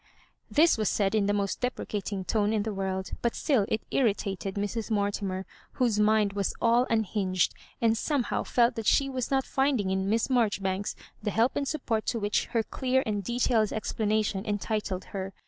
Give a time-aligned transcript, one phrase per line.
[0.49, 4.47] This was said in the most deprecating tone in the world, toit still it irritat
[4.47, 4.89] ed Mrs.
[4.89, 9.91] Mortimer, whose mind was all unhinged, and who somehow felt that she was not finding
[9.91, 15.05] in Miss Marjoribanks the help and support to which hef clear and detailed explanation entitled
[15.13, 15.33] her.